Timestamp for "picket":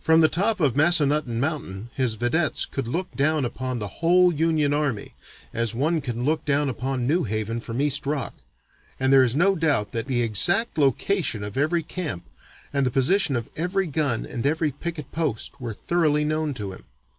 14.72-15.10